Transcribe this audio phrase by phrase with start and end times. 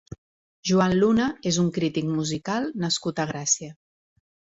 [0.69, 3.71] Joan Luna és un crític musical nascut a Gràcia.